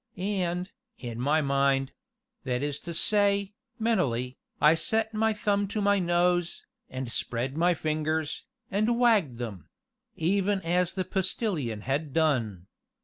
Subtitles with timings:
[0.17, 1.91] And, in my mind
[2.43, 7.75] that is to say, mentally I set my thumb to my nose, and spread my
[7.75, 9.69] fingers, and wagged them
[10.15, 12.65] even as the Postilion had done.